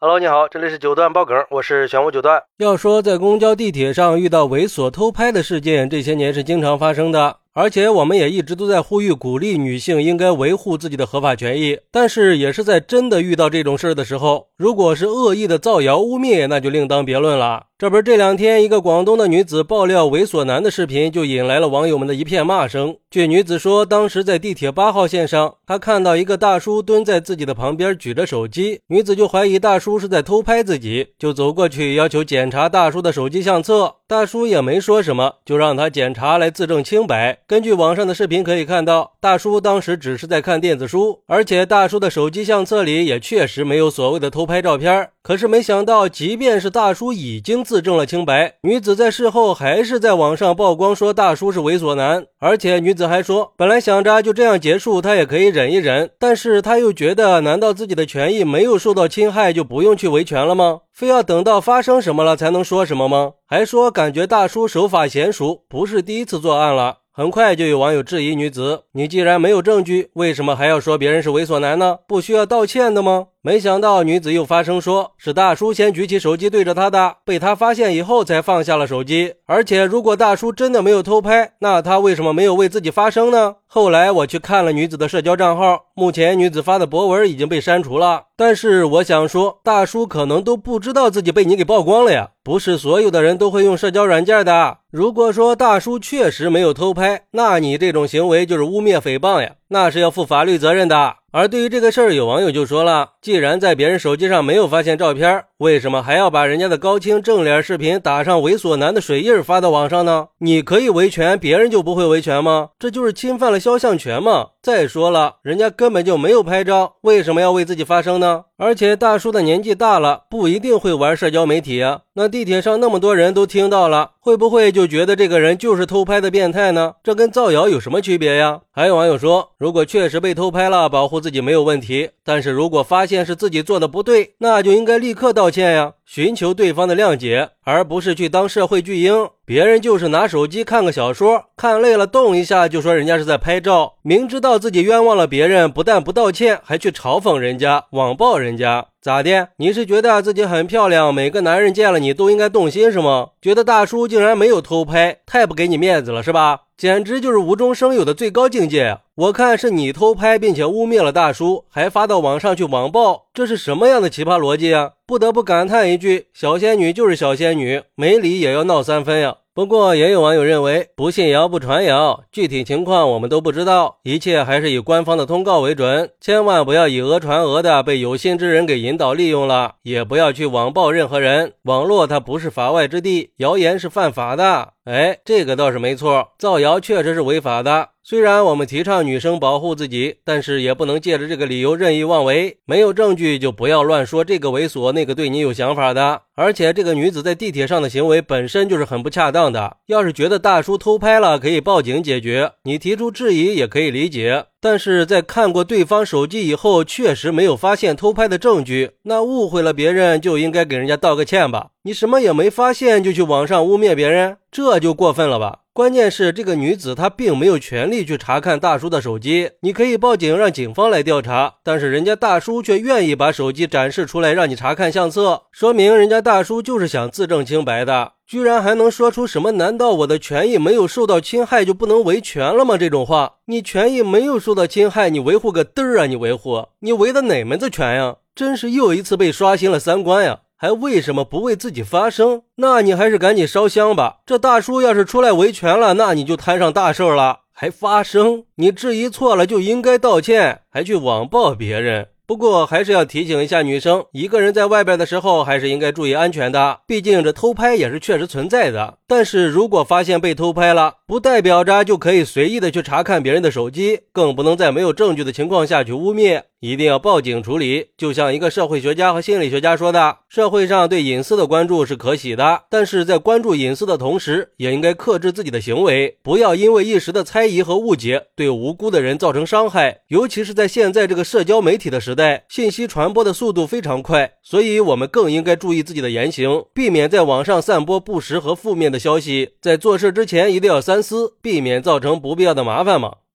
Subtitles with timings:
[0.00, 2.40] Hello，你好，这里是九段爆梗，我是玄武九段。
[2.58, 7.38] 要说在公交、地铁上遇到猥琐偷拍的事件，这些年是经常发生的。
[7.60, 17.64] 而且我们也一直都在呼吁鼓励女性应该维护自己的合法权益，但是也是在真的遇到这种事儿的时候，如果是恶意的造谣污蔑，那就另当别论了。
[17.76, 22.96] 这不是这两天一个广东的女子爆料猥琐男的视频，就引来了网友们的一片骂声。
[23.10, 33.96] 据女子说，当时在地铁八号线上，她看到一个大叔蹲在自己的旁边举着手机，女子就怀疑大叔是在偷拍自己，就走过去要求检查大叔的手机相册。
[34.08, 37.40] 大叔也没说什么，就让他检查来自证清白。
[37.46, 45.10] 根据网上的视频可以看到，大叔当时只是在看电子书，而且大叔的手机相册里也确实没有所谓的偷拍照片。
[45.22, 60.80] 可是没想到，即便是大叔已经自证了清白，女子在事后还是在网上曝光说大叔是猥琐男，而且女子还说，本来想着就这样结束，她也可以忍一忍，但是她又觉得，难道自己的权益没有受到侵害，就不用去维权了吗？
[60.98, 63.34] 非要等到发生什么了才能说什么吗？
[63.46, 67.02] 还说感觉大叔手法娴熟，不是第一次作案了。
[67.12, 71.98] 很快就有网友质疑女子：“你既然没有证据，为什么还要说别人是猥琐男呢？
[72.08, 79.34] 不需要道歉的吗？”没想到女子又发声说：“是大叔先举起手机对着她的，被她发现以后才放下了手机。
[79.46, 88.24] 而且如果大叔真的没有偷拍，那他为什么没有为自己发声呢？”后来我去看了女子的社交账号，目前女子发的博文已经被删除了。
[88.36, 92.30] 但是我想说，大叔可能都不知道自己被你给曝光了呀。
[92.42, 94.78] 不是所有的人都会用社交软件的。
[94.90, 101.16] 如果说大叔确实没有偷拍，那你这种行为就是污蔑诽谤呀，那是要负法律责任的。
[101.30, 110.28] 而对于这个事儿，有网友就说了：既然在别人手机上没有发现照片，为什么还要把人家的高清正脸视频打上猥琐男的水印发到网上呢？
[110.38, 112.70] 你可以维权，别人就不会维权吗？
[112.78, 114.46] 这就是侵犯了肖像权吗？
[114.68, 118.44] 再说了，人家根本就没有拍照，为什么要为自己发声呢？
[118.58, 122.02] 而且大叔的年纪大了，不一定会玩社交媒体啊。
[122.12, 126.96] 那地铁上那么多人都听到了，会不会就觉得这个人就是偷拍的变态呢？
[127.02, 128.60] 这跟造谣有什么区别呀？
[128.70, 135.94] 还有网友说，如果确实被偷拍了，保护自己没有问题；但是如果发现是自己做的不对，那就应该立刻道歉呀。
[136.10, 139.28] 寻求对方的谅解，而不是去当社会巨婴。
[139.44, 149.50] 别人就是拿手机看个小说，看累了动一下就说人家是在拍照，明知道自己冤枉了别人，不但不道歉，还去嘲讽人家、网暴人家，咋的？
[149.58, 153.28] 你是觉得自己很漂亮，每个男人见了你都应该动心是吗？
[153.42, 156.60] 觉得大叔竟然没有偷拍，太不给你面子了是吧？
[156.78, 159.00] 简直就是无中生有的最高境界啊。
[159.16, 164.92] 我看是你偷拍，并且污蔑了大叔，还发到网上去网暴，这是什么样的奇葩逻辑啊？
[165.04, 169.38] 不得不感叹一句：小仙女就是小仙女，没理也要闹三分呀。
[169.52, 181.54] 不过也有网友认为，不信谣不传谣，具体情况我们都不知道，一切还是以官方的通告为准，千万不要以讹传讹的被有心之人给引导利用了，也不要去网暴任何人。
[181.64, 184.74] 网络它不是法外之地，谣言是犯法的。
[184.88, 187.90] 哎，这个倒是没错，造谣确实是违法的。
[188.02, 192.56] 虽然我们提倡女生保护自己，但是也不能借着这个理由任意妄为。
[192.64, 196.22] 没有证据就不要乱说这个猥琐那个对你有想法的。
[196.34, 199.76] 而且这个女子在地铁上的行为本身就是很不恰当的。
[199.88, 204.46] 要是觉得大叔偷拍了可以报警解决，你提出质疑也可以理解。
[204.60, 211.68] 但是在看过对方手机以后，确实没有发现偷拍的证据，那误会了别人就应该给人家道个歉吧。
[211.82, 215.60] 你什么也没发现就去网上污蔑别人，这就过分了吧？
[215.78, 236.06] 关键是这个女子她并没有权利去查看大叔的手机，你可以报警让警方来调查，但是人家大叔却愿意把手机展示出来让你查看相册，说明人家大叔就是想自证清白的，居然还能说出什么“难道我的权益没有受到侵害就不能维权了吗？”这种话，你权益没有受到侵害，你维护个嘚儿啊！
[236.06, 238.16] 你维护你维的哪门子权呀？
[238.34, 240.40] 真是又一次被刷新了三观呀！
[240.60, 242.42] 还为什么不为自己发声？
[242.56, 244.16] 那你还是赶紧烧香吧！
[244.26, 247.42] 这大叔要是出来维权了，那你就摊上大事了。
[247.52, 248.42] 还发声？
[248.56, 252.08] 你质疑错了就应该道歉，还去网暴别人。
[252.26, 256.80] 不过还是要提醒一下女生，一个人在外边的时候，还是应该注意安全的。
[256.86, 258.98] 毕竟这偷拍也是确实存在的。
[259.06, 266.42] 但是如果发现被偷拍了，不代表着就可以随意的去查看别人的手机，更不能在没有证据的情况下去污蔑。
[266.60, 267.88] 一定要报警处理。
[267.96, 280.00] 就像一个社会学家和心理学家说的：“社会上对隐私的关注是可喜的，但是在关注隐私的同时，也应该克制自己的行为，不要因为一时的猜疑和误解，对无辜的人造成伤害。
[280.08, 289.50] 尤其是在现在这个社交媒体的时代，信息传播的速度非常快，所以我们更应该注意自己的言行，避免在网上散播不实和负面的消息。
[289.60, 293.12] 在做事之前，一定要三思，避免造成不必要的麻烦嘛。”